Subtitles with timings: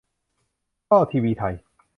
[0.89, 1.55] ก็ ทีวีไทย